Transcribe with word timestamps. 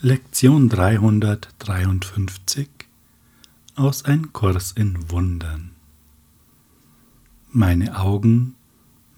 Lektion 0.00 0.68
353 0.68 2.68
aus 3.74 4.04
Ein 4.04 4.32
Kurs 4.32 4.70
in 4.70 5.10
Wundern. 5.10 5.72
Meine 7.50 7.98
Augen, 7.98 8.54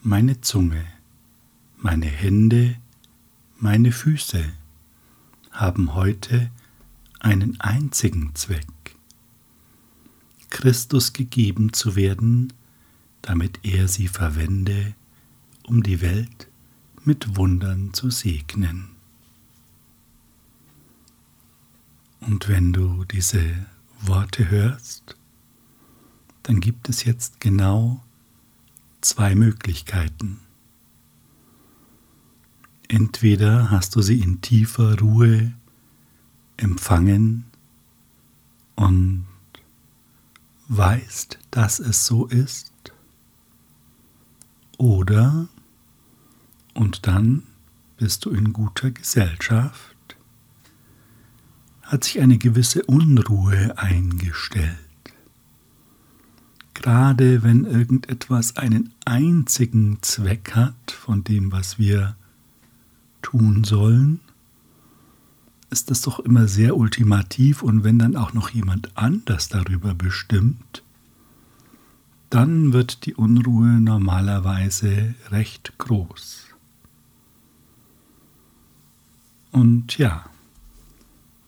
meine 0.00 0.40
Zunge, 0.40 0.86
meine 1.76 2.06
Hände, 2.06 2.76
meine 3.58 3.92
Füße 3.92 4.42
haben 5.50 5.92
heute 5.92 6.50
einen 7.18 7.60
einzigen 7.60 8.34
Zweck, 8.34 8.96
Christus 10.48 11.12
gegeben 11.12 11.74
zu 11.74 11.94
werden, 11.94 12.54
damit 13.20 13.60
er 13.64 13.86
sie 13.86 14.08
verwende, 14.08 14.94
um 15.66 15.82
die 15.82 16.00
Welt 16.00 16.48
mit 17.04 17.36
Wundern 17.36 17.92
zu 17.92 18.08
segnen. 18.08 18.89
Und 22.20 22.48
wenn 22.48 22.72
du 22.72 23.04
diese 23.04 23.66
Worte 24.00 24.50
hörst, 24.50 25.16
dann 26.42 26.60
gibt 26.60 26.88
es 26.88 27.04
jetzt 27.04 27.40
genau 27.40 28.02
zwei 29.00 29.34
Möglichkeiten. 29.34 30.40
Entweder 32.88 33.70
hast 33.70 33.94
du 33.96 34.02
sie 34.02 34.20
in 34.20 34.40
tiefer 34.40 34.98
Ruhe 34.98 35.52
empfangen 36.56 37.44
und 38.74 39.26
weißt, 40.68 41.38
dass 41.50 41.78
es 41.78 42.06
so 42.06 42.26
ist, 42.26 42.70
oder 44.80 45.46
und 46.72 47.06
dann 47.06 47.42
bist 47.98 48.24
du 48.24 48.30
in 48.30 48.54
guter 48.54 48.90
Gesellschaft 48.90 49.89
hat 51.90 52.04
sich 52.04 52.20
eine 52.20 52.38
gewisse 52.38 52.84
Unruhe 52.84 53.76
eingestellt. 53.76 54.78
Gerade 56.74 57.42
wenn 57.42 57.64
irgendetwas 57.64 58.56
einen 58.56 58.94
einzigen 59.04 59.98
Zweck 60.00 60.52
hat 60.54 60.92
von 60.92 61.24
dem, 61.24 61.50
was 61.50 61.80
wir 61.80 62.14
tun 63.22 63.64
sollen, 63.64 64.20
ist 65.70 65.90
das 65.90 66.02
doch 66.02 66.20
immer 66.20 66.46
sehr 66.46 66.76
ultimativ 66.76 67.62
und 67.62 67.82
wenn 67.82 67.98
dann 67.98 68.14
auch 68.14 68.34
noch 68.34 68.50
jemand 68.50 68.96
anders 68.96 69.48
darüber 69.48 69.92
bestimmt, 69.92 70.84
dann 72.30 72.72
wird 72.72 73.04
die 73.04 73.16
Unruhe 73.16 73.80
normalerweise 73.80 75.16
recht 75.30 75.76
groß. 75.78 76.46
Und 79.50 79.98
ja, 79.98 80.24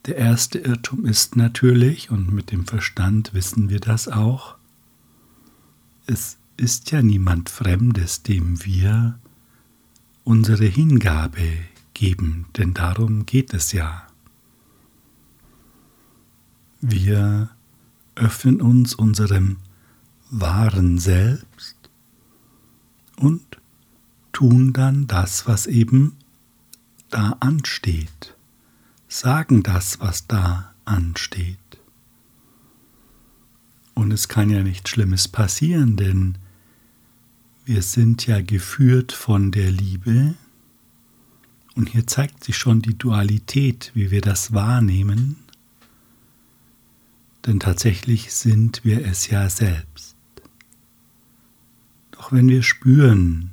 der 0.06 0.16
erste 0.16 0.58
Irrtum 0.58 1.04
ist 1.04 1.36
natürlich, 1.36 2.10
und 2.10 2.32
mit 2.32 2.50
dem 2.50 2.66
Verstand 2.66 3.34
wissen 3.34 3.68
wir 3.68 3.80
das 3.80 4.08
auch, 4.08 4.56
es 6.06 6.38
ist 6.56 6.90
ja 6.90 7.02
niemand 7.02 7.48
Fremdes, 7.50 8.22
dem 8.22 8.64
wir 8.64 9.18
unsere 10.24 10.64
Hingabe 10.64 11.58
geben, 11.94 12.46
denn 12.56 12.74
darum 12.74 13.26
geht 13.26 13.54
es 13.54 13.72
ja. 13.72 14.06
Wir 16.80 17.50
öffnen 18.16 18.60
uns 18.60 18.94
unserem 18.94 19.58
wahren 20.30 20.98
Selbst 20.98 21.76
und 23.16 23.60
tun 24.32 24.72
dann 24.72 25.06
das, 25.06 25.46
was 25.46 25.66
eben 25.66 26.16
da 27.10 27.36
ansteht 27.40 28.34
sagen 29.12 29.62
das, 29.62 30.00
was 30.00 30.26
da 30.26 30.72
ansteht. 30.84 31.58
Und 33.94 34.10
es 34.10 34.28
kann 34.28 34.50
ja 34.50 34.62
nichts 34.62 34.90
Schlimmes 34.90 35.28
passieren, 35.28 35.96
denn 35.96 36.38
wir 37.64 37.82
sind 37.82 38.26
ja 38.26 38.40
geführt 38.40 39.12
von 39.12 39.52
der 39.52 39.70
Liebe. 39.70 40.34
Und 41.74 41.90
hier 41.90 42.06
zeigt 42.06 42.42
sich 42.42 42.56
schon 42.56 42.80
die 42.80 42.96
Dualität, 42.96 43.92
wie 43.94 44.10
wir 44.10 44.22
das 44.22 44.52
wahrnehmen. 44.52 45.36
Denn 47.46 47.60
tatsächlich 47.60 48.32
sind 48.32 48.84
wir 48.84 49.04
es 49.06 49.28
ja 49.28 49.48
selbst. 49.50 50.16
Doch 52.12 52.32
wenn 52.32 52.48
wir 52.48 52.62
spüren, 52.62 53.50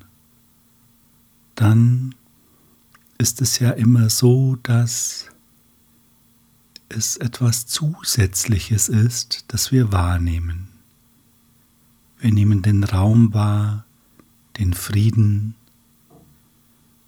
dann 1.56 2.16
ist 3.18 3.42
es 3.42 3.60
ja 3.60 3.72
immer 3.72 4.10
so, 4.10 4.58
dass 4.64 5.29
es 6.90 7.18
etwas 7.18 7.66
Zusätzliches 7.68 8.90
ist, 8.90 9.46
das 9.48 9.72
wir 9.72 9.92
wahrnehmen. 9.92 10.68
Wir 12.20 12.34
nehmen 12.34 12.62
den 12.62 12.84
Raum 12.84 13.34
wahr, 13.34 13.86
den 14.58 14.74
Frieden 14.74 15.56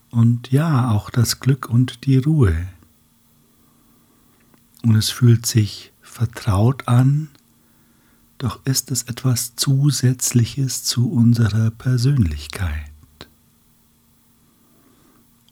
und 0.09 0.51
ja, 0.51 0.91
auch 0.91 1.09
das 1.09 1.39
Glück 1.39 1.69
und 1.69 2.05
die 2.05 2.17
Ruhe. 2.17 2.67
Und 4.83 4.95
es 4.95 5.09
fühlt 5.09 5.45
sich 5.45 5.91
vertraut 6.01 6.87
an, 6.87 7.29
doch 8.37 8.65
ist 8.65 8.91
es 8.91 9.03
etwas 9.03 9.55
Zusätzliches 9.55 10.83
zu 10.83 11.09
unserer 11.11 11.71
Persönlichkeit. 11.71 12.91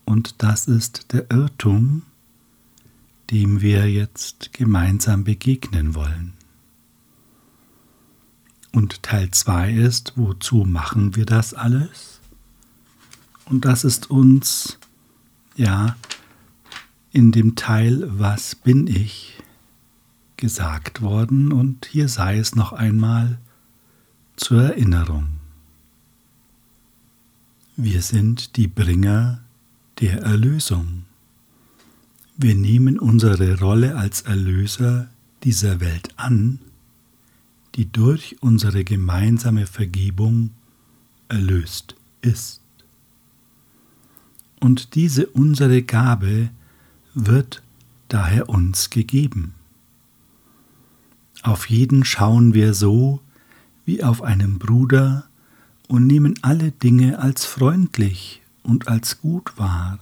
Und 0.06 0.36
das 0.40 0.68
ist 0.68 1.14
der 1.14 1.30
Irrtum, 1.30 2.02
dem 3.32 3.62
wir 3.62 3.90
jetzt 3.90 4.54
gemeinsam 4.54 5.24
begegnen 5.24 5.96
wollen. 5.96 6.34
Und 8.72 9.04
Teil 9.04 9.32
2 9.32 9.72
ist, 9.72 10.14
wozu 10.16 10.66
machen 10.66 11.16
wir 11.16 11.26
das 11.26 11.54
alles? 11.54 12.20
Und 13.46 13.66
das 13.66 13.84
ist 13.84 14.10
uns, 14.10 14.78
ja, 15.56 15.96
in 17.12 17.32
dem 17.32 17.56
Teil 17.56 18.08
Was 18.20 18.54
bin 18.56 18.88
ich 18.88 19.42
gesagt 20.38 21.02
worden 21.02 21.52
und 21.52 21.88
hier 21.88 22.08
sei 22.08 22.38
es 22.38 22.56
noch 22.56 22.72
einmal 22.72 23.40
zur 24.38 24.64
Erinnerung. 24.64 25.28
Wir 27.76 28.02
sind 28.02 28.56
die 28.56 28.68
Bringer 28.68 29.44
der 30.00 30.22
Erlösung. 30.22 31.06
Wir 32.42 32.56
nehmen 32.56 32.98
unsere 32.98 33.60
Rolle 33.60 33.98
als 33.98 34.22
Erlöser 34.22 35.10
dieser 35.44 35.82
Welt 35.82 36.14
an, 36.16 36.60
die 37.76 37.92
durch 37.92 38.38
unsere 38.40 38.86
gemeinsame 38.86 39.68
Vergebung 39.68 40.52
erlöst 41.28 41.98
ist. 42.22 42.62
Und 44.62 44.96
diese 44.96 45.28
unsere 45.28 45.82
Gabe 45.84 46.50
wird 47.14 47.62
daher 48.08 48.48
uns 48.48 48.90
gegeben. 48.90 49.54
Auf 51.44 51.70
jeden 51.70 52.06
schauen 52.06 52.54
wir 52.54 52.74
so 52.74 53.20
wie 53.84 54.02
auf 54.02 54.22
einen 54.22 54.60
Bruder 54.60 55.28
und 55.90 56.08
nehmen 56.08 56.40
alle 56.42 56.72
Dinge 56.72 57.20
als 57.20 57.44
freundlich 57.44 58.42
und 58.64 58.88
als 58.88 59.20
gut 59.20 59.58
wahr. 59.58 60.00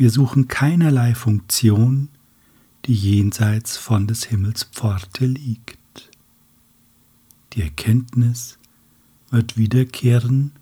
Wir 0.00 0.10
suchen 0.10 0.48
keinerlei 0.48 1.14
Funktion, 1.14 2.08
die 2.86 2.94
jenseits 2.94 3.76
von 3.76 4.06
des 4.06 4.24
Himmels 4.24 4.64
Pforte 4.64 5.26
liegt. 5.26 6.10
Die 7.52 7.60
Erkenntnis 7.60 8.58
wird 9.28 9.58
wiederkehren, 9.58 10.52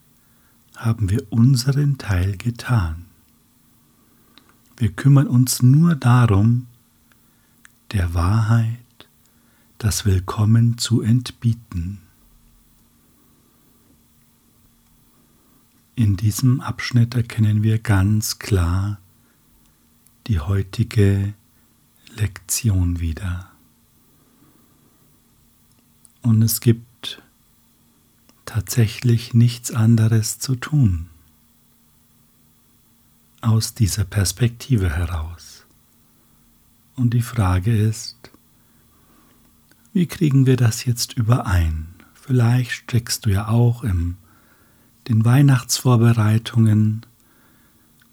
haben 0.74 1.08
wir 1.08 1.24
unseren 1.30 1.98
Teil 1.98 2.36
getan. 2.36 3.04
Wir 4.76 4.90
kümmern 4.90 5.28
uns 5.28 5.62
nur 5.62 5.94
darum, 5.94 6.66
der 7.92 8.14
Wahrheit 8.14 9.08
das 9.78 10.04
Willkommen 10.04 10.78
zu 10.78 11.00
entbieten. 11.00 12.00
In 15.94 16.16
diesem 16.16 16.60
Abschnitt 16.60 17.14
erkennen 17.14 17.62
wir 17.62 17.78
ganz 17.78 18.40
klar, 18.40 18.98
die 20.28 20.40
heutige 20.40 21.32
Lektion 22.16 23.00
wieder. 23.00 23.50
Und 26.20 26.42
es 26.42 26.60
gibt 26.60 27.22
tatsächlich 28.44 29.32
nichts 29.32 29.70
anderes 29.70 30.38
zu 30.38 30.54
tun 30.54 31.08
aus 33.40 33.72
dieser 33.74 34.04
Perspektive 34.04 34.90
heraus. 34.90 35.64
Und 36.96 37.14
die 37.14 37.22
Frage 37.22 37.74
ist, 37.74 38.30
wie 39.94 40.06
kriegen 40.06 40.44
wir 40.44 40.56
das 40.56 40.84
jetzt 40.84 41.14
überein? 41.14 41.86
Vielleicht 42.14 42.72
steckst 42.72 43.24
du 43.24 43.30
ja 43.30 43.48
auch 43.48 43.82
in 43.82 44.16
den 45.08 45.24
Weihnachtsvorbereitungen 45.24 47.06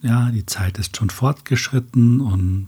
ja, 0.06 0.30
die 0.30 0.46
Zeit 0.46 0.78
ist 0.78 0.96
schon 0.96 1.10
fortgeschritten 1.10 2.22
und 2.22 2.68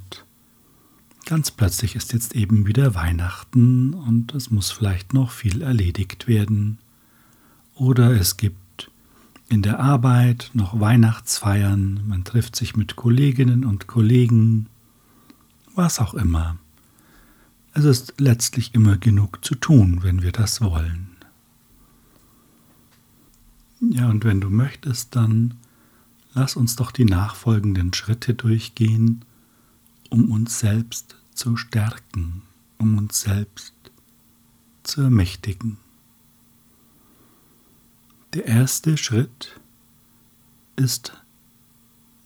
ganz 1.28 1.51
plötzlich 1.51 1.95
ist 1.95 2.12
jetzt 2.12 2.36
eben 2.36 2.66
wieder 2.66 2.95
Weihnachten 2.95 3.94
und 3.94 4.34
es 4.34 4.50
muss 4.50 4.72
vielleicht 4.72 5.13
noch 5.13 5.30
viel 5.30 5.62
erledigt 5.62 6.28
werden. 6.28 6.80
Oder 7.75 8.19
es 8.19 8.38
gibt 8.38 8.89
in 9.50 9.62
der 9.62 9.80
Arbeit 9.80 10.50
noch 10.54 10.80
Weihnachtsfeiern, 10.80 12.01
man 12.07 12.24
trifft 12.24 12.56
sich 12.56 12.75
mit 12.75 12.95
Kolleginnen 12.95 13.66
und 13.66 13.86
Kollegen, 13.86 14.66
was 15.75 16.00
auch 16.00 16.16
immer. 16.16 16.57
Es 17.75 17.86
ist 17.86 18.16
letztlich 18.18 18.74
immer 18.74 18.98
genug 18.98 19.45
zu 19.45 19.54
tun, 19.54 20.00
wenn 20.01 20.24
wir 20.24 20.31
das 20.31 20.60
wollen. 20.60 21.10
Ja, 23.80 24.10
und 24.10 24.25
wenn 24.25 24.42
du 24.42 24.50
möchtest, 24.50 25.16
dann 25.16 25.54
lass 26.38 26.56
uns 26.56 26.75
doch 26.75 26.92
die 26.92 27.06
nachfolgenden 27.06 27.95
Schritte 27.95 28.36
durchgehen, 28.36 29.25
um 30.12 30.30
uns 30.31 30.60
selbst 30.60 31.16
zu 31.34 31.57
stärken, 31.57 32.44
um 32.78 33.00
uns 33.00 33.22
selbst 33.22 33.74
zu 34.84 35.01
ermächtigen. 35.01 35.78
Der 38.34 38.45
erste 38.45 38.98
Schritt 38.98 39.60
ist 40.75 41.12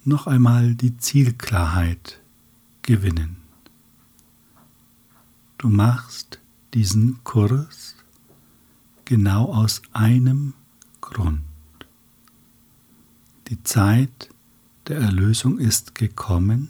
noch 0.04 0.28
einmal 0.28 0.76
die 0.76 0.98
Zielklarheit 0.98 2.22
gewinnen. 2.82 3.38
Du 5.58 5.70
machst 5.70 6.40
diesen 6.74 7.24
Kurs 7.24 7.96
genau 9.06 9.54
aus 9.54 9.82
einem 9.94 10.54
Grund. 11.00 11.51
Die 13.52 13.62
Zeit 13.64 14.30
der 14.88 15.00
Erlösung 15.00 15.60
ist 15.60 15.94
gekommen 15.94 16.70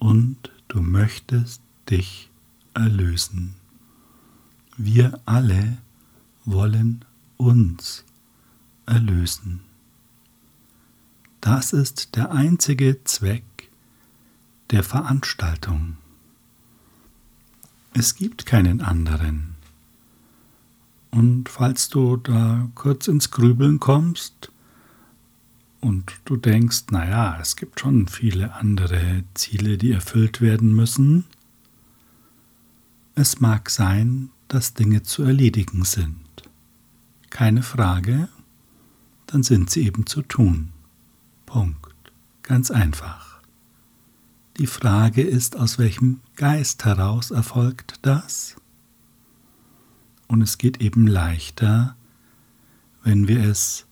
und 0.00 0.50
du 0.66 0.80
möchtest 0.80 1.62
dich 1.88 2.28
erlösen. 2.74 3.54
Wir 4.76 5.20
alle 5.26 5.78
wollen 6.44 7.04
uns 7.36 8.04
erlösen. 8.84 9.60
Das 11.40 11.72
ist 11.72 12.16
der 12.16 12.32
einzige 12.32 13.04
Zweck 13.04 13.70
der 14.70 14.82
Veranstaltung. 14.82 15.98
Es 17.94 18.16
gibt 18.16 18.44
keinen 18.44 18.80
anderen. 18.80 19.54
Und 21.12 21.48
falls 21.48 21.88
du 21.90 22.16
da 22.16 22.68
kurz 22.74 23.06
ins 23.06 23.30
Grübeln 23.30 23.78
kommst 23.78 24.50
und 25.80 26.12
du 26.24 26.36
denkst, 26.36 26.84
naja, 26.90 27.38
es 27.40 27.56
gibt 27.56 27.80
schon 27.80 28.06
viele 28.08 28.54
andere 28.54 29.24
Ziele, 29.34 29.78
die 29.78 29.92
erfüllt 29.92 30.40
werden 30.40 30.74
müssen, 30.74 31.24
es 33.14 33.40
mag 33.40 33.70
sein, 33.70 34.30
dass 34.48 34.74
Dinge 34.74 35.02
zu 35.02 35.22
erledigen 35.22 35.84
sind. 35.84 36.24
Keine 37.28 37.62
Frage, 37.62 38.28
dann 39.26 39.42
sind 39.42 39.70
sie 39.70 39.84
eben 39.84 40.06
zu 40.06 40.22
tun. 40.22 40.70
Punkt. 41.46 41.94
Ganz 42.42 42.70
einfach. 42.70 43.40
Die 44.56 44.66
Frage 44.66 45.22
ist, 45.22 45.56
aus 45.56 45.78
welchem 45.78 46.20
Geist 46.36 46.84
heraus 46.84 47.30
erfolgt 47.30 48.00
das? 48.02 48.56
Und 50.26 50.42
es 50.42 50.58
geht 50.58 50.80
eben 50.80 51.06
leichter, 51.06 51.96
wenn 53.02 53.28
wir 53.28 53.44
es 53.44 53.86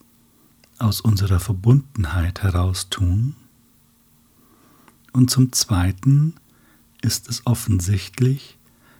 aus 0.81 1.01
unserer 1.01 1.39
Verbundenheit 1.39 2.43
heraus 2.43 2.89
tun. 2.89 3.35
Und 5.11 5.29
zum 5.29 5.51
Zweiten 5.51 6.35
ist 7.01 7.29
es 7.29 7.45
offensichtlich, 7.45 8.57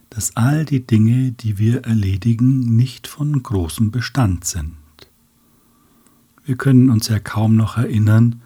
dass 0.09 0.35
all 0.35 0.65
die 0.65 0.85
Dinge, 0.85 1.31
die 1.31 1.57
wir 1.57 1.83
erledigen, 1.83 2.75
nicht 2.75 3.07
von 3.07 3.41
großem 3.41 3.91
Bestand 3.91 4.45
sind. 4.45 4.75
Wir 6.45 6.57
können 6.57 6.89
uns 6.89 7.07
ja 7.09 7.19
kaum 7.19 7.55
noch 7.55 7.77
erinnern, 7.77 8.41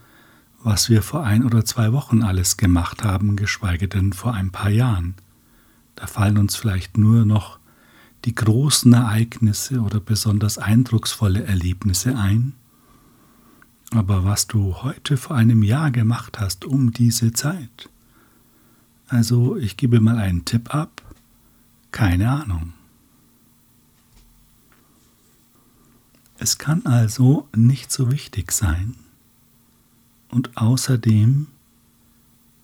was 0.61 0.89
wir 0.89 1.01
vor 1.01 1.23
ein 1.23 1.45
oder 1.45 1.63
zwei 1.65 1.93
Wochen 1.93 2.21
alles 2.21 2.57
gemacht 2.57 3.03
haben, 3.03 3.35
geschweige 3.35 3.87
denn 3.87 4.13
vor 4.13 4.33
ein 4.33 4.51
paar 4.51 4.69
Jahren. 4.69 5.15
Da 5.95 6.07
fallen 6.07 6.37
uns 6.37 6.55
vielleicht 6.55 6.97
nur 6.97 7.25
noch 7.25 7.59
die 8.25 8.35
großen 8.35 8.91
Ereignisse 8.93 9.81
oder 9.81 9.99
besonders 9.99 10.57
eindrucksvolle 10.57 11.43
Erlebnisse 11.43 12.17
ein. 12.17 12.53
Aber 13.93 14.25
was 14.25 14.47
du 14.47 14.81
heute 14.81 15.17
vor 15.17 15.35
einem 15.35 15.61
Jahr 15.61 15.91
gemacht 15.91 16.39
hast 16.39 16.65
um 16.65 16.91
diese 16.91 17.31
Zeit, 17.31 17.89
also 19.07 19.55
ich 19.55 19.77
gebe 19.77 19.99
mal 19.99 20.17
einen 20.17 20.45
Tipp 20.45 20.73
ab, 20.73 21.01
keine 21.91 22.29
Ahnung. 22.29 22.73
Es 26.39 26.57
kann 26.57 26.85
also 26.85 27.47
nicht 27.55 27.91
so 27.91 28.11
wichtig 28.11 28.51
sein, 28.51 28.95
und 30.33 30.57
außerdem 30.57 31.45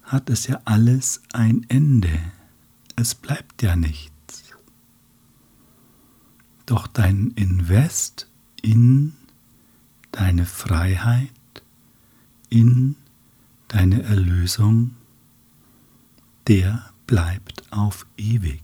hat 0.01 0.31
es 0.31 0.47
ja 0.47 0.59
alles 0.65 1.21
ein 1.33 1.67
Ende. 1.69 2.19
Es 2.95 3.13
bleibt 3.13 3.61
ja 3.61 3.75
nichts. 3.75 4.55
Doch 6.65 6.87
dein 6.87 7.27
Invest 7.35 8.27
in 8.63 9.13
deine 10.11 10.45
Freiheit, 10.45 11.29
in 12.49 12.95
deine 13.67 14.03
Erlösung, 14.03 14.95
der 16.47 16.89
bleibt 17.05 17.71
auf 17.71 18.05
ewig. 18.17 18.63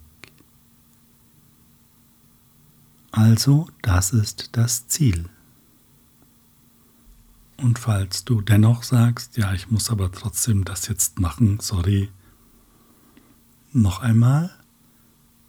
Also 3.12 3.68
das 3.82 4.12
ist 4.12 4.50
das 4.58 4.88
Ziel. 4.88 5.30
Und 7.58 7.80
falls 7.80 8.26
du 8.26 8.42
dennoch 8.42 8.84
sagst, 8.84 9.38
ja, 9.38 9.54
ich 9.54 9.72
muss 9.72 9.90
aber 9.90 10.12
trotzdem 10.12 10.66
das 10.66 10.88
jetzt 10.88 11.20
machen, 11.20 11.60
sorry, 11.62 12.10
noch 13.72 14.02
einmal, 14.02 14.52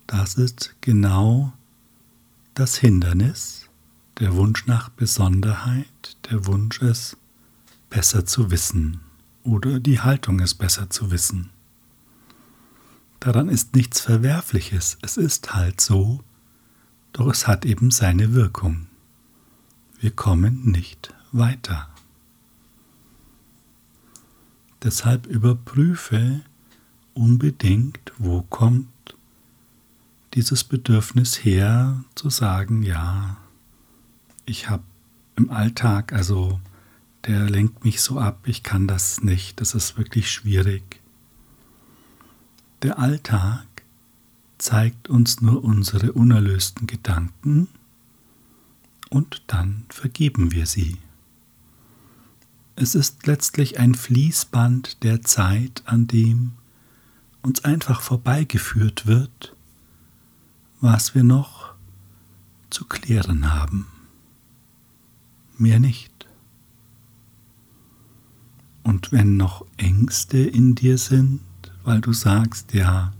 das 0.07 0.35
ist 0.35 0.77
genau 0.81 1.53
das 2.55 2.77
Hindernis, 2.77 3.69
der 4.19 4.35
Wunsch 4.35 4.67
nach 4.67 4.89
Besonderheit, 4.89 6.17
der 6.31 6.47
Wunsch 6.47 6.81
es 6.81 7.17
besser 7.91 8.25
zu 8.25 8.51
wissen 8.51 9.01
oder 9.45 9.79
die 9.79 10.01
Haltung 10.01 10.41
es 10.41 10.55
besser 10.55 10.91
zu 10.91 11.11
wissen. 11.11 11.51
Daran 13.21 13.49
ist 13.49 13.75
nichts 13.75 14.01
Verwerfliches, 14.01 14.99
es 15.03 15.17
ist 15.17 15.55
halt 15.55 15.81
so, 15.81 16.23
doch 17.13 17.29
es 17.29 17.47
hat 17.47 17.65
eben 17.65 17.91
seine 17.91 18.33
Wirkung. 18.33 18.87
Wir 20.01 20.11
kommen 20.11 20.71
nicht 20.71 21.15
weiter. 21.33 21.89
Deshalb 24.83 25.27
überprüfe 25.27 26.43
unbedingt, 27.15 28.13
wo 28.19 28.43
kommt 28.43 28.89
dieses 30.35 30.65
Bedürfnis 30.65 31.45
her, 31.45 32.05
zu 32.15 32.29
sagen, 32.29 32.83
ja, 32.83 33.39
ich 34.47 34.71
habe 34.71 34.85
im 35.37 35.51
Alltag, 35.51 36.13
also 36.13 36.61
der 37.27 37.51
lenkt 37.51 37.85
mich 37.85 38.01
so 38.01 38.19
ab, 38.19 38.47
ich 38.47 38.63
kann 38.63 38.87
das 38.87 39.23
nicht, 39.23 39.61
das 39.61 39.75
ist 39.75 39.99
wirklich 39.99 40.31
schwierig. 40.31 41.01
Der 42.83 42.99
Alltag 42.99 43.67
zeigt 44.59 45.09
uns 45.09 45.41
nur 45.41 45.63
unsere 45.65 46.13
unerlösten 46.13 46.87
Gedanken 46.87 47.69
und 49.11 49.43
dann 49.49 49.85
vergeben 49.89 50.53
wir 50.53 50.67
sie. 50.67 50.97
Es 52.77 52.95
ist 52.95 53.27
letztlich 53.27 53.79
ein 53.79 53.95
Fließband 53.95 55.03
der 55.03 55.23
Zeit, 55.23 55.83
an 55.87 56.07
dem 56.07 56.53
uns 57.43 57.65
einfach 57.65 58.01
vorbeigeführt 58.01 59.07
wird, 59.07 59.57
was 60.81 61.15
wir 61.15 61.25
noch 61.25 61.75
zu 62.71 62.85
klären 62.85 63.55
haben. 63.55 63.87
Mehr 65.59 65.81
nicht. 65.81 66.27
Und 68.83 69.13
wenn 69.13 69.37
noch 69.37 69.65
Ängste 69.77 70.39
in 70.39 70.75
dir 70.75 70.99
sind, 70.99 71.41
weil 71.85 72.01
du 72.01 72.13
sagst, 72.13 72.73
ja, 72.73 73.13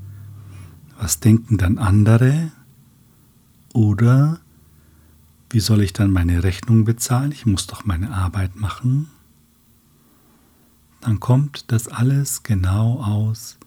was 0.99 1.21
denken 1.21 1.59
dann 1.59 1.79
andere? 1.79 2.53
Oder 3.73 4.41
wie 5.51 5.61
soll 5.61 5.83
ich 5.83 5.93
dann 5.93 6.11
meine 6.11 6.43
Rechnung 6.43 6.85
bezahlen? 6.85 7.33
Ich 7.33 7.47
muss 7.47 7.67
doch 7.67 7.85
meine 7.85 8.13
Arbeit 8.13 8.57
machen 8.57 9.09
dann 11.07 11.21
kommt 11.21 11.71
das 11.71 11.87
alles 11.87 12.43
genau 12.43 13.01
aus 13.01 13.59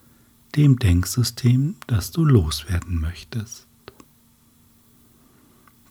dem 0.57 0.77
Denksystem, 0.77 1.75
das 1.87 2.11
du 2.11 2.25
loswerden 2.25 2.99
möchtest. 2.99 3.65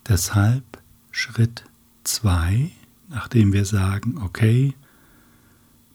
Deshalb 0.07 0.83
Schritt 1.11 1.65
2, 2.05 2.71
nachdem 3.09 3.53
wir 3.53 3.65
sagen, 3.65 4.19
okay, 4.19 4.75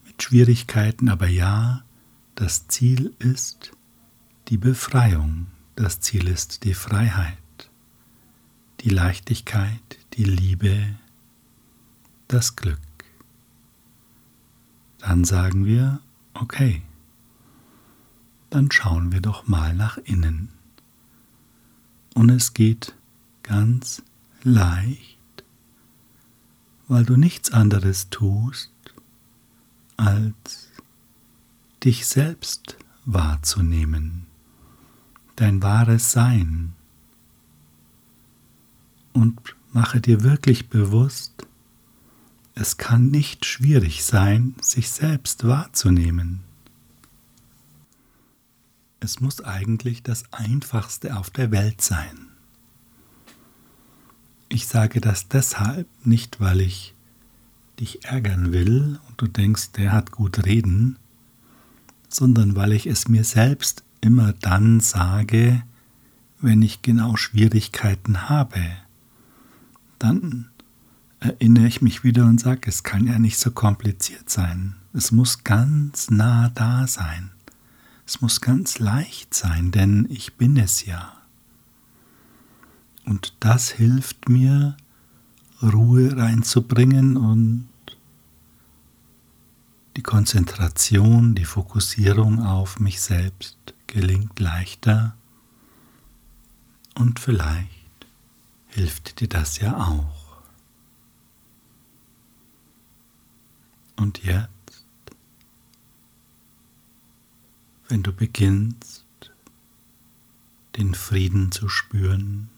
gibt 0.05 0.23
Schwierigkeiten, 0.23 1.09
aber 1.09 1.27
ja, 1.27 1.83
das 2.35 2.67
Ziel 2.67 3.13
ist 3.19 3.71
die 4.47 4.57
Befreiung, 4.57 5.47
das 5.75 6.01
Ziel 6.01 6.27
ist 6.27 6.63
die 6.63 6.75
Freiheit, 6.75 7.37
die 8.81 8.89
Leichtigkeit, 8.89 9.97
die 10.13 10.23
Liebe, 10.23 10.95
das 12.27 12.55
Glück. 12.55 12.79
Dann 14.99 15.25
sagen 15.25 15.65
wir, 15.65 15.99
okay, 16.33 16.83
dann 18.49 18.69
schauen 18.71 19.11
wir 19.11 19.21
doch 19.21 19.47
mal 19.47 19.73
nach 19.73 19.97
innen. 19.97 20.49
Und 22.13 22.29
es 22.29 22.53
geht 22.53 22.95
ganz 23.41 24.03
leicht, 24.43 25.12
weil 26.87 27.05
du 27.05 27.15
nichts 27.15 27.51
anderes 27.51 28.09
tust, 28.09 28.71
als 29.97 30.69
dich 31.83 32.05
selbst 32.05 32.77
wahrzunehmen, 33.05 34.25
dein 35.35 35.61
wahres 35.61 36.11
Sein. 36.11 36.73
Und 39.13 39.55
mache 39.71 40.01
dir 40.01 40.23
wirklich 40.23 40.69
bewusst, 40.69 41.47
es 42.55 42.77
kann 42.77 43.09
nicht 43.09 43.45
schwierig 43.45 44.03
sein, 44.03 44.55
sich 44.61 44.89
selbst 44.91 45.47
wahrzunehmen. 45.47 46.41
Es 48.99 49.19
muss 49.19 49.41
eigentlich 49.41 50.03
das 50.03 50.31
Einfachste 50.31 51.17
auf 51.17 51.29
der 51.29 51.51
Welt 51.51 51.81
sein. 51.81 52.32
Ich 54.53 54.67
sage 54.67 55.01
das 55.01 55.29
deshalb 55.29 55.87
nicht, 56.05 56.39
weil 56.39 56.61
ich 56.61 56.93
dich 57.79 58.05
ärgern 58.05 58.53
will 58.53 58.99
und 59.09 59.19
du 59.19 59.25
denkst, 59.25 59.71
der 59.71 59.91
hat 59.91 60.11
gut 60.11 60.45
reden, 60.45 60.99
sondern 62.07 62.55
weil 62.55 62.71
ich 62.71 62.85
es 62.85 63.07
mir 63.07 63.23
selbst 63.23 63.83
immer 63.99 64.31
dann 64.31 64.79
sage, 64.79 65.63
wenn 66.39 66.61
ich 66.61 66.83
genau 66.83 67.15
Schwierigkeiten 67.15 68.29
habe. 68.29 68.63
Dann 69.97 70.51
erinnere 71.19 71.65
ich 71.65 71.81
mich 71.81 72.03
wieder 72.03 72.25
und 72.25 72.39
sage, 72.39 72.69
es 72.69 72.83
kann 72.83 73.07
ja 73.07 73.17
nicht 73.17 73.39
so 73.39 73.49
kompliziert 73.49 74.29
sein. 74.29 74.75
Es 74.93 75.11
muss 75.11 75.43
ganz 75.43 76.11
nah 76.11 76.49
da 76.49 76.85
sein. 76.85 77.31
Es 78.05 78.21
muss 78.21 78.39
ganz 78.39 78.77
leicht 78.77 79.33
sein, 79.33 79.71
denn 79.71 80.05
ich 80.11 80.35
bin 80.35 80.57
es 80.57 80.85
ja. 80.85 81.22
Und 83.05 83.33
das 83.39 83.69
hilft 83.69 84.29
mir, 84.29 84.77
Ruhe 85.61 86.17
reinzubringen 86.17 87.15
und 87.15 87.69
die 89.95 90.03
Konzentration, 90.03 91.35
die 91.35 91.45
Fokussierung 91.45 92.41
auf 92.41 92.79
mich 92.79 92.99
selbst 93.01 93.57
gelingt 93.87 94.39
leichter 94.39 95.15
und 96.95 97.19
vielleicht 97.19 97.69
hilft 98.67 99.19
dir 99.19 99.27
das 99.27 99.59
ja 99.59 99.77
auch. 99.77 100.41
Und 103.95 104.23
jetzt, 104.23 104.49
wenn 107.87 108.03
du 108.03 108.11
beginnst, 108.11 109.05
den 110.75 110.95
Frieden 110.95 111.51
zu 111.51 111.69
spüren, 111.69 112.49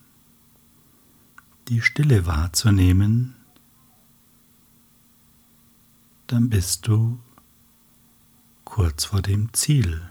die 1.67 1.81
Stille 1.81 2.25
wahrzunehmen, 2.25 3.36
dann 6.27 6.50
bist 6.50 6.88
du 6.88 7.19
kurz 8.63 9.05
vor 9.05 9.22
dem 9.22 9.53
Ziel. 9.53 10.01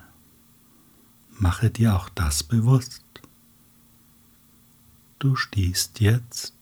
Mache 1.31 1.71
dir 1.71 1.97
auch 1.97 2.09
das 2.09 2.43
bewusst. 2.43 3.03
Du 5.19 5.37
stehst 5.37 6.01
jetzt 6.01 6.55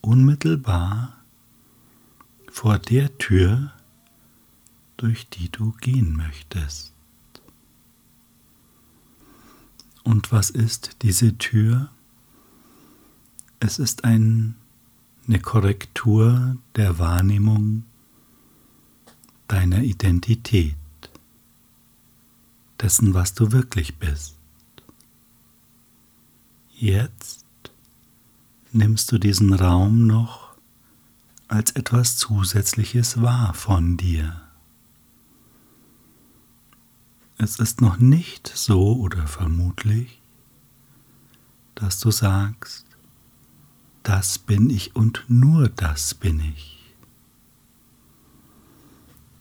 unmittelbar 0.00 1.16
vor 2.50 2.78
der 2.78 3.16
Tür, 3.18 3.72
durch 4.96 5.28
die 5.28 5.48
du 5.48 5.72
gehen 5.72 6.16
möchtest. 6.16 6.92
Und 10.04 10.30
was 10.32 10.50
ist 10.50 11.02
diese 11.02 11.38
Tür? 11.38 11.90
Es 13.64 13.78
ist 13.78 14.02
ein, 14.02 14.56
eine 15.28 15.38
Korrektur 15.38 16.56
der 16.74 16.98
Wahrnehmung 16.98 17.84
deiner 19.46 19.82
Identität, 19.84 20.74
dessen, 22.80 23.14
was 23.14 23.34
du 23.34 23.52
wirklich 23.52 24.00
bist. 24.00 24.34
Jetzt 26.74 27.44
nimmst 28.72 29.12
du 29.12 29.18
diesen 29.18 29.52
Raum 29.52 30.08
noch 30.08 30.56
als 31.46 31.70
etwas 31.70 32.16
Zusätzliches 32.16 33.22
wahr 33.22 33.54
von 33.54 33.96
dir. 33.96 34.40
Es 37.38 37.60
ist 37.60 37.80
noch 37.80 37.98
nicht 37.98 38.48
so 38.48 38.96
oder 38.96 39.28
vermutlich, 39.28 40.20
dass 41.76 42.00
du 42.00 42.10
sagst, 42.10 42.86
das 44.02 44.38
bin 44.38 44.70
ich 44.70 44.96
und 44.96 45.24
nur 45.28 45.68
das 45.68 46.14
bin 46.14 46.40
ich. 46.40 46.78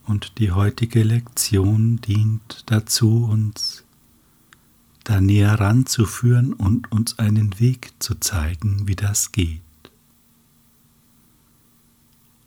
Und 0.05 0.39
die 0.39 0.51
heutige 0.51 1.03
Lektion 1.03 1.97
dient 2.01 2.63
dazu, 2.65 3.25
uns 3.25 3.83
da 5.03 5.21
näher 5.21 5.59
ranzuführen 5.59 6.53
und 6.53 6.91
uns 6.91 7.17
einen 7.17 7.59
Weg 7.59 7.93
zu 7.99 8.15
zeigen, 8.15 8.87
wie 8.87 8.95
das 8.95 9.31
geht. 9.31 9.61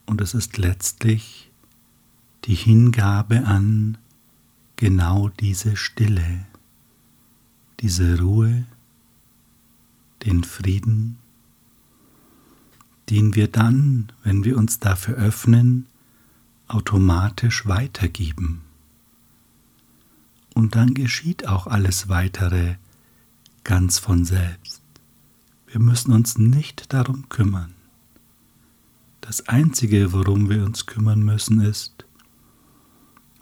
Und 0.07 0.21
es 0.21 0.35
ist 0.35 0.59
letztlich 0.59 1.51
die 2.45 2.55
Hingabe 2.55 3.47
an 3.47 3.99
genau 4.77 5.31
diese 5.31 5.77
Stille, 5.77 6.47
diese 7.81 8.21
Ruhe, 8.21 8.67
den 10.25 10.45
Frieden, 10.45 11.19
den 13.11 13.35
wir 13.35 13.49
dann, 13.49 14.13
wenn 14.23 14.45
wir 14.45 14.57
uns 14.57 14.79
dafür 14.79 15.15
öffnen, 15.17 15.87
automatisch 16.69 17.67
weitergeben. 17.67 18.63
Und 20.55 20.77
dann 20.77 20.95
geschieht 20.95 21.47
auch 21.47 21.67
alles 21.67 22.09
Weitere 22.09 22.77
ganz 23.65 23.99
von 23.99 24.25
selbst. 24.25 24.83
Wir 25.67 25.81
müssen 25.81 26.13
uns 26.13 26.39
nicht 26.39 26.93
darum 26.93 27.29
kümmern. 27.29 27.75
Das 29.21 29.49
Einzige, 29.49 30.13
worum 30.13 30.49
wir 30.49 30.65
uns 30.65 30.87
kümmern 30.87 31.23
müssen, 31.23 31.61
ist, 31.61 32.05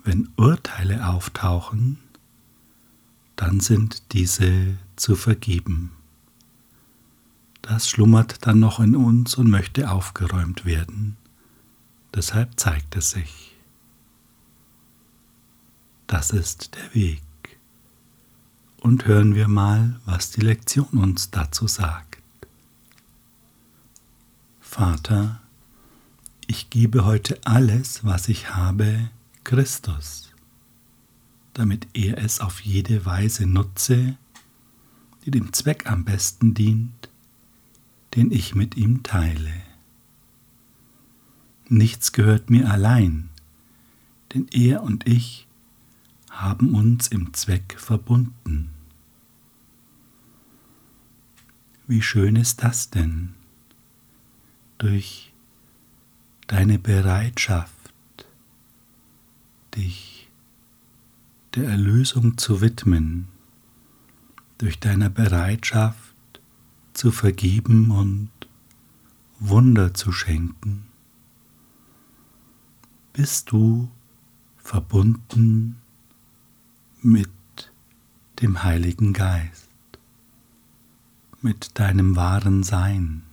wenn 0.05 0.31
Urteile 0.37 1.09
auftauchen, 1.09 1.99
dann 3.37 3.61
sind 3.61 4.13
diese 4.13 4.79
zu 4.97 5.17
vergeben. 5.17 5.93
Das 7.63 7.89
schlummert 7.89 8.45
dann 8.47 8.59
noch 8.59 8.81
in 8.81 8.97
uns 8.97 9.37
und 9.37 9.49
möchte 9.49 9.91
aufgeräumt 9.91 10.65
werden. 10.65 11.17
Deshalb 12.15 12.59
zeigt 12.59 12.97
es 12.97 13.11
sich. 13.11 13.57
Das 16.09 16.31
ist 16.31 16.75
der 16.75 16.95
Weg. 16.95 17.23
Und 18.81 19.07
hören 19.07 19.37
wir 19.37 19.47
mal, 19.47 20.01
was 20.05 20.33
die 20.33 20.41
Lektion 20.41 20.89
uns 20.89 21.31
dazu 21.31 21.69
sagt. 21.69 22.21
Vater, 24.61 25.41
ich 26.47 26.69
gebe 26.69 27.05
heute 27.05 27.39
alles, 27.45 28.05
was 28.05 28.29
ich 28.29 28.55
habe, 28.55 29.11
Christus, 29.45 30.33
damit 31.55 31.87
er 31.95 32.19
es 32.19 32.41
auf 32.41 32.61
jede 32.61 33.07
Weise 33.07 33.47
nutze, 33.47 34.17
die 35.25 35.31
dem 35.31 35.53
Zweck 35.53 35.91
am 35.91 36.05
besten 36.05 36.55
dient, 36.55 37.09
den 38.15 38.31
ich 38.31 38.55
mit 38.55 38.77
ihm 38.77 39.03
teile. 39.03 39.53
Nichts 41.69 42.13
gehört 42.13 42.51
mir 42.51 42.71
allein, 42.71 43.31
denn 44.35 44.47
er 44.51 44.83
und 44.83 45.07
ich 45.07 45.47
haben 46.31 46.75
uns 46.75 47.09
im 47.09 47.33
Zweck 47.35 47.77
verbunden. 47.79 48.71
Wie 51.87 52.03
schön 52.03 52.37
ist 52.37 52.63
das 52.63 52.91
denn? 52.91 53.35
Durch 54.79 55.33
deine 56.47 56.79
Bereitschaft, 56.79 57.73
dich 59.77 60.31
der 61.55 61.69
Erlösung 61.69 62.39
zu 62.39 62.61
widmen, 62.61 63.29
durch 64.59 64.79
deine 64.79 65.11
Bereitschaft 65.11 66.12
zu 66.95 67.11
vergeben 67.11 67.91
und 67.91 68.31
Wunder 69.39 69.93
zu 69.95 70.13
schenken, 70.13 70.87
bist 73.13 73.51
du 73.51 73.91
verbunden 74.57 75.81
mit 77.01 77.29
dem 78.41 78.63
Heiligen 78.63 79.13
Geist, 79.13 79.69
mit 81.41 81.79
deinem 81.79 82.17
wahren 82.17 82.63
Sein, 82.63 83.25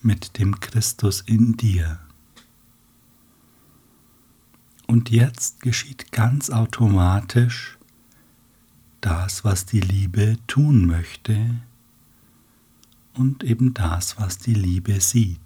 mit 0.00 0.38
dem 0.38 0.60
Christus 0.60 1.20
in 1.20 1.56
dir. 1.56 1.98
Und 4.86 5.10
jetzt 5.10 5.60
geschieht 5.60 6.12
ganz 6.12 6.50
automatisch 6.50 7.78
das, 9.00 9.44
was 9.44 9.66
die 9.66 9.80
Liebe 9.80 10.38
tun 10.46 10.86
möchte 10.86 11.60
und 13.18 13.42
eben 13.42 13.74
das, 13.74 14.18
was 14.18 14.38
die 14.38 14.54
Liebe 14.54 15.00
sieht. 15.00 15.40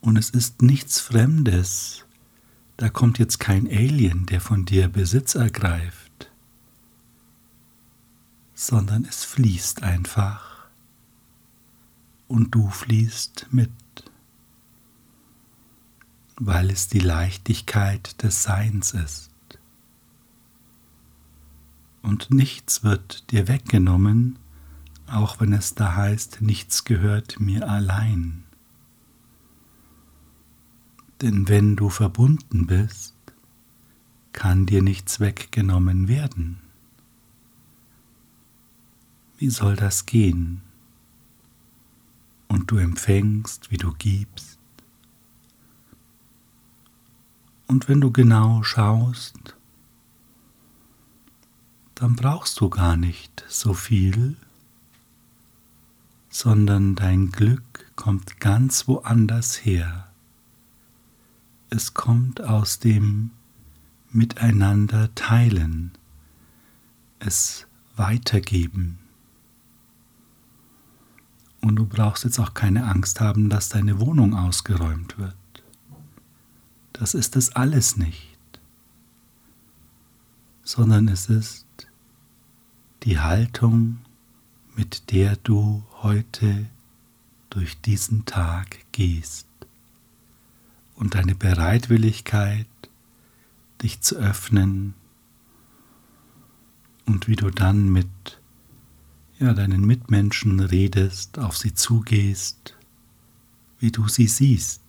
Und 0.00 0.16
es 0.16 0.30
ist 0.30 0.62
nichts 0.62 0.98
Fremdes, 1.00 2.06
da 2.78 2.88
kommt 2.88 3.18
jetzt 3.18 3.38
kein 3.38 3.66
Alien, 3.66 4.24
der 4.24 4.40
von 4.40 4.64
dir 4.64 4.88
Besitz 4.88 5.34
ergreift, 5.34 6.30
sondern 8.54 9.04
es 9.04 9.24
fließt 9.24 9.82
einfach 9.82 10.66
und 12.26 12.54
du 12.54 12.70
fließt 12.70 13.48
mit, 13.50 13.70
weil 16.36 16.70
es 16.70 16.88
die 16.88 17.00
Leichtigkeit 17.00 18.22
des 18.22 18.42
Seins 18.42 18.92
ist. 18.92 19.30
Und 22.00 22.30
nichts 22.30 22.82
wird 22.82 23.30
dir 23.30 23.46
weggenommen, 23.46 24.38
auch 25.10 25.40
wenn 25.40 25.52
es 25.52 25.74
da 25.74 25.96
heißt, 25.96 26.40
nichts 26.40 26.84
gehört 26.84 27.40
mir 27.40 27.68
allein. 27.68 28.44
Denn 31.20 31.48
wenn 31.48 31.76
du 31.76 31.90
verbunden 31.90 32.66
bist, 32.66 33.14
kann 34.32 34.66
dir 34.66 34.82
nichts 34.82 35.20
weggenommen 35.20 36.08
werden. 36.08 36.60
Wie 39.36 39.50
soll 39.50 39.76
das 39.76 40.06
gehen? 40.06 40.62
Und 42.48 42.70
du 42.70 42.76
empfängst, 42.76 43.70
wie 43.70 43.76
du 43.76 43.92
gibst. 43.92 44.58
Und 47.66 47.88
wenn 47.88 48.00
du 48.00 48.10
genau 48.10 48.62
schaust, 48.62 49.56
dann 51.94 52.16
brauchst 52.16 52.60
du 52.60 52.70
gar 52.70 52.96
nicht 52.96 53.44
so 53.48 53.74
viel, 53.74 54.36
sondern 56.30 56.94
dein 56.94 57.30
Glück 57.32 57.92
kommt 57.96 58.40
ganz 58.40 58.88
woanders 58.88 59.64
her. 59.64 60.06
Es 61.68 61.92
kommt 61.92 62.40
aus 62.40 62.78
dem 62.78 63.30
Miteinander 64.12 65.14
teilen, 65.14 65.92
es 67.18 67.66
weitergeben. 67.96 68.98
Und 71.60 71.76
du 71.76 71.84
brauchst 71.84 72.24
jetzt 72.24 72.38
auch 72.38 72.54
keine 72.54 72.86
Angst 72.86 73.20
haben, 73.20 73.50
dass 73.50 73.68
deine 73.68 74.00
Wohnung 74.00 74.34
ausgeräumt 74.34 75.18
wird. 75.18 75.36
Das 76.92 77.14
ist 77.14 77.36
es 77.36 77.54
alles 77.54 77.96
nicht, 77.96 78.38
sondern 80.62 81.08
es 81.08 81.28
ist 81.28 81.66
die 83.02 83.18
Haltung, 83.18 83.98
mit 84.76 85.10
der 85.10 85.36
du 85.36 85.82
heute 86.02 86.66
durch 87.50 87.80
diesen 87.80 88.24
Tag 88.24 88.78
gehst 88.92 89.46
und 90.94 91.14
deine 91.14 91.34
Bereitwilligkeit, 91.34 92.66
dich 93.82 94.00
zu 94.00 94.16
öffnen 94.16 94.94
und 97.06 97.26
wie 97.26 97.36
du 97.36 97.50
dann 97.50 97.88
mit 97.90 98.08
ja, 99.38 99.54
deinen 99.54 99.86
Mitmenschen 99.86 100.60
redest, 100.60 101.38
auf 101.38 101.56
sie 101.56 101.74
zugehst, 101.74 102.76
wie 103.78 103.90
du 103.90 104.06
sie 104.06 104.28
siehst. 104.28 104.82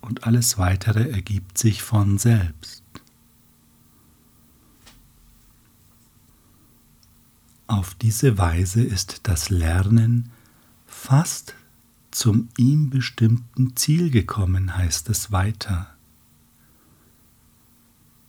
Und 0.00 0.24
alles 0.24 0.56
weitere 0.56 1.10
ergibt 1.10 1.58
sich 1.58 1.82
von 1.82 2.16
selbst. 2.16 2.82
Auf 7.66 7.94
diese 7.94 8.38
Weise 8.38 8.82
ist 8.82 9.20
das 9.24 9.50
Lernen 9.50 10.30
fast 10.86 11.54
zum 12.12 12.48
ihm 12.56 12.90
bestimmten 12.90 13.76
Ziel 13.76 14.10
gekommen, 14.10 14.76
heißt 14.76 15.10
es 15.10 15.32
weiter. 15.32 15.90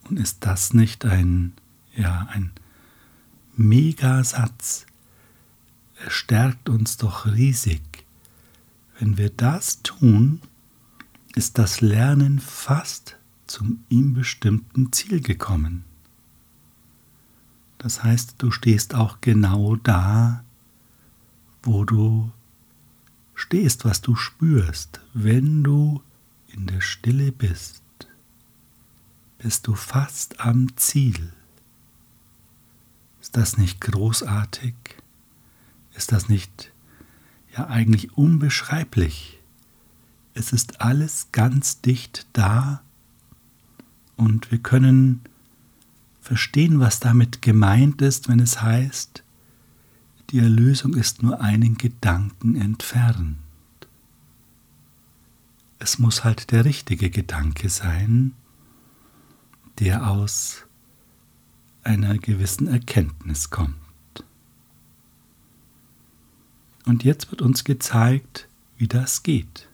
Und 0.08 0.18
ist 0.18 0.44
das 0.44 0.74
nicht 0.74 1.04
ein, 1.04 1.52
ja, 1.94 2.26
ein 2.32 2.50
Megasatz? 3.56 4.86
Er 6.04 6.10
stärkt 6.10 6.68
uns 6.68 6.96
doch 6.96 7.26
riesig. 7.26 7.82
Wenn 8.98 9.18
wir 9.18 9.30
das 9.30 9.82
tun, 9.82 10.40
ist 11.36 11.58
das 11.58 11.80
Lernen 11.80 12.40
fast 12.40 13.16
zum 13.46 13.84
ihm 13.88 14.14
bestimmten 14.14 14.92
Ziel 14.92 15.20
gekommen. 15.20 15.84
Das 17.78 18.02
heißt, 18.02 18.34
du 18.38 18.50
stehst 18.50 18.94
auch 18.94 19.20
genau 19.20 19.76
da, 19.76 20.44
wo 21.62 21.84
du 21.84 22.30
stehst, 23.34 23.84
was 23.84 24.00
du 24.00 24.16
spürst. 24.16 25.00
Wenn 25.14 25.62
du 25.62 26.02
in 26.48 26.66
der 26.66 26.80
Stille 26.80 27.30
bist, 27.30 27.82
bist 29.38 29.68
du 29.68 29.74
fast 29.74 30.40
am 30.40 30.76
Ziel. 30.76 31.32
Ist 33.20 33.36
das 33.36 33.56
nicht 33.56 33.80
großartig? 33.80 34.74
Ist 35.94 36.12
das 36.12 36.28
nicht 36.28 36.72
ja 37.56 37.68
eigentlich 37.68 38.16
unbeschreiblich? 38.16 39.40
Es 40.34 40.52
ist 40.52 40.80
alles 40.80 41.28
ganz 41.30 41.80
dicht 41.80 42.26
da 42.32 42.82
und 44.16 44.50
wir 44.50 44.58
können 44.58 45.22
verstehen, 46.28 46.78
was 46.78 47.00
damit 47.00 47.40
gemeint 47.40 48.02
ist, 48.02 48.28
wenn 48.28 48.38
es 48.38 48.60
heißt, 48.60 49.24
die 50.28 50.40
Erlösung 50.40 50.92
ist 50.92 51.22
nur 51.22 51.40
einen 51.40 51.78
Gedanken 51.78 52.54
entfernt. 52.54 53.38
Es 55.78 55.98
muss 55.98 56.24
halt 56.24 56.50
der 56.50 56.66
richtige 56.66 57.08
Gedanke 57.08 57.70
sein, 57.70 58.34
der 59.78 60.10
aus 60.10 60.66
einer 61.82 62.18
gewissen 62.18 62.66
Erkenntnis 62.66 63.48
kommt. 63.48 63.74
Und 66.84 67.04
jetzt 67.04 67.30
wird 67.30 67.40
uns 67.40 67.64
gezeigt, 67.64 68.48
wie 68.76 68.88
das 68.88 69.22
geht. 69.22 69.66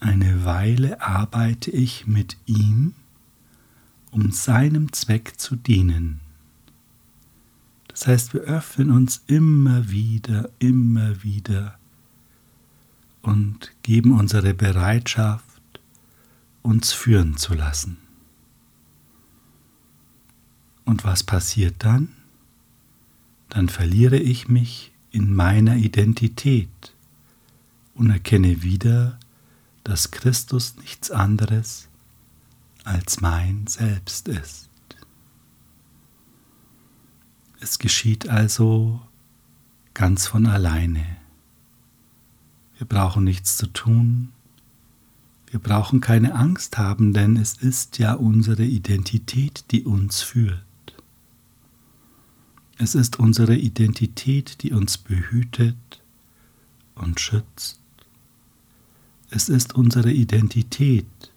Eine 0.00 0.46
Weile 0.46 1.02
arbeite 1.02 1.70
ich 1.70 2.06
mit 2.06 2.38
ihm 2.46 2.94
um 4.12 4.30
seinem 4.30 4.92
Zweck 4.92 5.40
zu 5.40 5.56
dienen. 5.56 6.20
Das 7.88 8.06
heißt, 8.06 8.34
wir 8.34 8.42
öffnen 8.42 8.90
uns 8.90 9.22
immer 9.26 9.90
wieder, 9.90 10.50
immer 10.58 11.22
wieder 11.22 11.78
und 13.22 13.72
geben 13.82 14.12
unsere 14.18 14.54
Bereitschaft, 14.54 15.62
uns 16.62 16.92
führen 16.92 17.36
zu 17.36 17.54
lassen. 17.54 17.96
Und 20.84 21.04
was 21.04 21.22
passiert 21.22 21.76
dann? 21.78 22.08
Dann 23.48 23.68
verliere 23.68 24.18
ich 24.18 24.48
mich 24.48 24.92
in 25.10 25.34
meiner 25.34 25.76
Identität 25.76 26.94
und 27.94 28.10
erkenne 28.10 28.62
wieder, 28.62 29.18
dass 29.84 30.10
Christus 30.10 30.76
nichts 30.76 31.10
anderes 31.10 31.88
als 32.84 33.20
mein 33.20 33.66
Selbst 33.66 34.28
ist. 34.28 34.68
Es 37.60 37.78
geschieht 37.78 38.28
also 38.28 39.00
ganz 39.94 40.26
von 40.26 40.46
alleine. 40.46 41.06
Wir 42.78 42.86
brauchen 42.86 43.24
nichts 43.24 43.56
zu 43.56 43.68
tun. 43.68 44.32
Wir 45.50 45.60
brauchen 45.60 46.00
keine 46.00 46.34
Angst 46.34 46.78
haben, 46.78 47.12
denn 47.12 47.36
es 47.36 47.54
ist 47.54 47.98
ja 47.98 48.14
unsere 48.14 48.64
Identität, 48.64 49.64
die 49.70 49.84
uns 49.84 50.22
führt. 50.22 50.64
Es 52.78 52.94
ist 52.96 53.20
unsere 53.20 53.54
Identität, 53.54 54.62
die 54.62 54.72
uns 54.72 54.98
behütet 54.98 56.02
und 56.96 57.20
schützt. 57.20 57.78
Es 59.30 59.48
ist 59.48 59.74
unsere 59.74 60.10
Identität, 60.10 61.31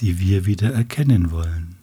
die 0.00 0.18
wir 0.18 0.46
wieder 0.46 0.72
erkennen 0.72 1.30
wollen. 1.30 1.76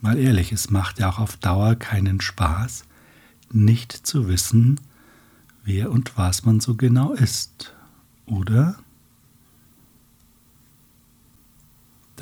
Mal 0.00 0.18
ehrlich, 0.18 0.52
es 0.52 0.70
macht 0.70 0.98
ja 0.98 1.08
auch 1.08 1.18
auf 1.18 1.36
Dauer 1.36 1.76
keinen 1.76 2.20
Spaß, 2.20 2.84
nicht 3.52 3.92
zu 3.92 4.28
wissen, 4.28 4.80
wer 5.64 5.90
und 5.90 6.16
was 6.18 6.44
man 6.44 6.60
so 6.60 6.74
genau 6.74 7.12
ist, 7.12 7.74
oder? 8.26 8.76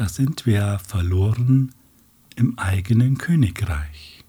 da 0.00 0.08
sind 0.08 0.46
wir 0.46 0.78
verloren 0.78 1.74
im 2.34 2.58
eigenen 2.58 3.18
Königreich. 3.18 4.24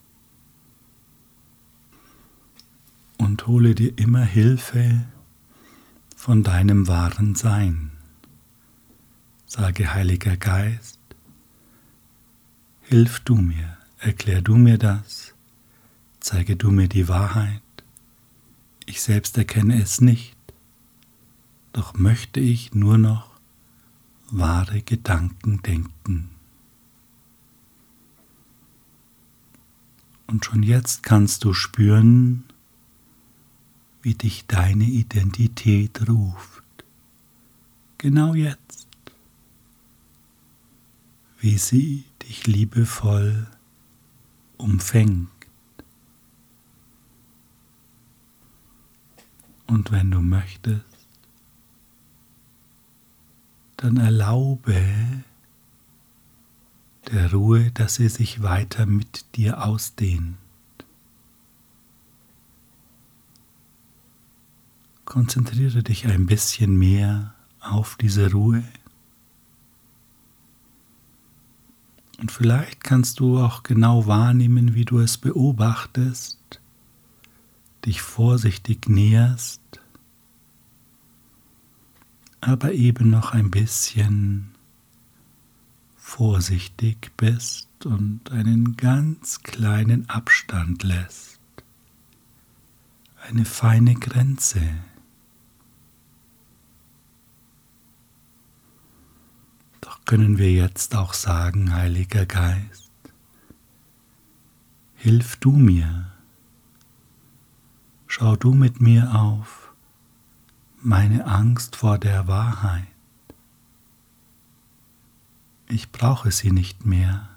Und 3.18 3.48
hole 3.48 3.74
dir 3.74 3.98
immer 3.98 4.26
Hilfe 4.26 5.06
von 6.18 6.44
deinem 6.44 6.90
wahren 6.90 7.36
Sein. 7.36 7.92
Sage, 9.54 9.94
Heiliger 9.94 10.38
Geist, 10.38 10.98
hilf 12.84 13.20
du 13.20 13.36
mir, 13.36 13.78
erklär 14.00 14.42
du 14.42 14.56
mir 14.56 14.78
das, 14.78 15.36
zeige 16.22 16.56
du 16.56 16.72
mir 16.72 16.88
die 16.88 17.10
Wahrheit. 17.10 17.62
Ich 18.86 19.02
selbst 19.02 19.38
erkenne 19.38 19.82
es 19.82 20.00
nicht, 20.00 20.38
doch 21.74 21.96
möchte 21.96 22.40
ich 22.40 22.74
nur 22.74 22.98
noch 22.98 23.30
wahre 24.30 24.82
Gedanken 24.82 25.62
denken. 25.62 26.30
Und 30.28 30.46
schon 30.46 30.64
jetzt 30.64 31.04
kannst 31.04 31.44
du 31.44 31.54
spüren, 31.54 32.46
wie 34.02 34.16
dich 34.16 34.46
deine 34.48 34.86
Identität 34.86 36.08
ruft. 36.08 36.64
Genau 37.98 38.34
jetzt. 38.34 38.81
Wie 41.42 41.58
sie 41.58 42.06
dich 42.22 42.46
liebevoll 42.46 43.48
umfängt. 44.58 45.28
Und 49.66 49.92
wenn 49.92 50.12
du 50.12 50.22
möchtest, 50.22 50.86
dann 53.78 53.98
erlaube 53.98 55.24
der 57.12 57.32
Ruhe, 57.32 57.72
dass 57.72 57.96
sie 57.96 58.10
sich 58.10 58.44
weiter 58.44 58.86
mit 58.86 59.26
dir 59.36 59.66
ausdehnt. 59.66 60.38
Konzentriere 65.06 65.82
dich 65.82 66.06
ein 66.06 66.28
bisschen 66.28 66.78
mehr 66.78 67.34
auf 67.60 67.98
diese 67.98 68.32
Ruhe. 68.32 68.64
Und 72.22 72.32
vielleicht 72.32 72.84
kannst 72.84 73.20
du 73.20 73.40
auch 73.40 73.64
genau 73.64 74.08
wahrnehmen, 74.08 74.76
wie 74.76 74.86
du 74.86 75.00
es 75.00 75.18
beobachtest, 75.18 76.62
dich 77.84 78.02
vorsichtig 78.02 78.88
näherst 78.88 79.62
aber 82.42 82.74
eben 82.74 83.12
noch 83.12 83.34
ein 83.34 83.52
bisschen 83.52 84.50
vorsichtig 85.96 87.12
bist 87.16 87.86
und 87.86 88.32
einen 88.32 88.76
ganz 88.76 89.44
kleinen 89.44 90.10
Abstand 90.10 90.84
lässt, 90.84 91.40
eine 93.22 93.46
feine 93.46 93.94
Grenze. 93.94 94.62
Doch 99.80 99.91
können 100.06 100.38
wir 100.38 100.52
jetzt 100.52 100.96
auch 100.96 101.14
sagen, 101.14 101.74
Heiliger 101.74 102.26
Geist, 102.26 102.92
hilf 104.96 105.36
du 105.38 105.52
mir, 105.52 106.12
schau 108.08 108.36
du 108.36 108.54
mit 108.54 108.82
mir 108.82 109.16
auf, 109.16 109.74
meine 110.82 111.26
Angst 111.26 111.76
vor 111.76 111.98
der 111.98 112.28
Wahrheit. 112.28 112.88
Ich 115.70 115.92
brauche 115.92 116.32
sie 116.32 116.52
nicht 116.52 116.86
mehr. 116.86 117.30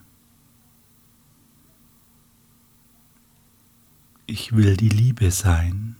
Ich 4.27 4.57
will 4.57 4.77
die 4.77 4.88
Liebe 4.88 5.31
sein, 5.31 5.96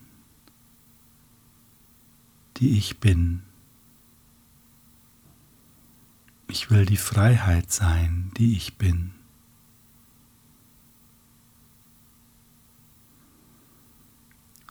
die 2.57 2.77
ich 2.77 2.99
bin. 2.99 3.43
Ich 6.55 6.71
will 6.71 6.87
die 6.87 6.97
Freiheit 6.97 7.73
sein, 7.73 8.31
die 8.37 8.57
ich 8.57 8.79
bin. 8.79 9.11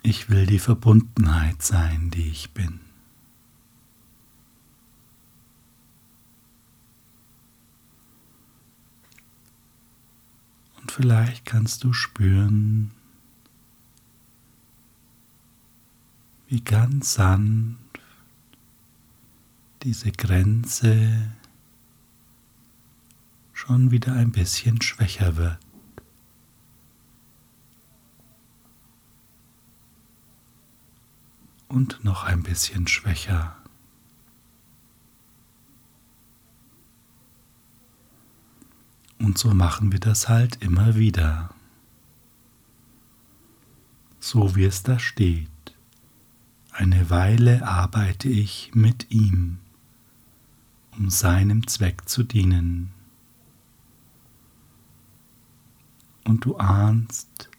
Ich 0.02 0.30
will 0.30 0.46
die 0.46 0.60
Verbundenheit 0.60 1.62
sein, 1.62 2.10
die 2.10 2.30
ich 2.30 2.52
bin. 2.52 2.80
Und 10.80 10.90
vielleicht 10.90 11.44
kannst 11.44 11.84
du 11.84 11.92
spüren, 11.92 12.92
wie 16.48 16.62
ganz 16.62 17.16
sanft 17.16 17.78
diese 19.82 20.14
Grenze 20.14 21.34
schon 23.66 23.92
wieder 23.92 24.12
ein 24.14 24.34
bisschen 24.34 24.82
schwächer 24.82 25.38
wird. 25.38 25.58
und 31.74 32.04
noch 32.04 32.24
ein 32.24 32.44
bisschen 32.44 32.88
schwächer. 32.88 33.56
Und 39.18 39.40
so 39.40 39.54
machen 39.56 39.92
wir 39.92 40.00
das 40.00 40.30
halt 40.30 40.62
immer 40.62 40.96
wieder. 40.96 41.50
So 44.20 44.56
wie 44.56 44.66
es 44.66 44.84
da 44.84 45.00
steht. 45.00 45.50
Eine 46.72 47.10
Weile 47.10 47.66
arbeite 47.66 48.30
ich 48.30 48.72
mit 48.76 49.10
ihm, 49.10 49.58
um 50.92 51.10
seinem 51.10 51.66
Zweck 51.66 52.08
zu 52.08 52.24
dienen. 52.24 52.92
Und 56.26 56.46
du 56.46 56.58
ahnst, 56.58 57.50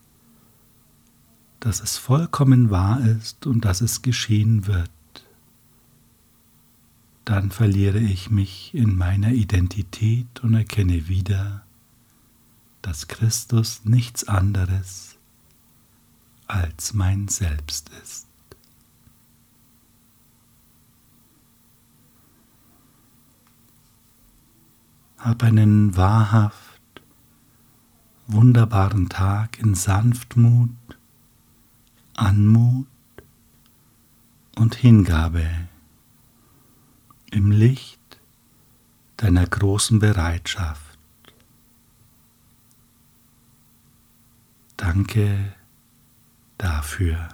dass 1.60 1.80
es 1.80 1.96
vollkommen 1.96 2.70
wahr 2.70 3.00
ist 3.00 3.46
und 3.46 3.64
dass 3.64 3.80
es 3.80 4.02
geschehen 4.02 4.66
wird, 4.66 4.90
dann 7.24 7.50
verliere 7.50 7.98
ich 7.98 8.30
mich 8.30 8.74
in 8.74 8.96
meiner 8.96 9.32
Identität 9.32 10.40
und 10.42 10.54
erkenne 10.54 11.08
wieder, 11.08 11.64
dass 12.82 13.08
Christus 13.08 13.84
nichts 13.84 14.28
anderes 14.28 15.16
als 16.46 16.92
mein 16.92 17.28
Selbst 17.28 17.90
ist. 18.02 18.26
Hab 25.16 25.42
einen 25.42 25.96
wahrhaft 25.96 26.73
wunderbaren 28.26 29.08
Tag 29.08 29.58
in 29.58 29.74
Sanftmut 29.74 30.70
Anmut 32.16 32.86
und 34.56 34.76
Hingabe 34.76 35.48
im 37.30 37.50
Licht 37.50 38.00
deiner 39.16 39.46
großen 39.46 39.98
Bereitschaft. 39.98 40.98
Danke 44.76 45.54
dafür. 46.56 47.28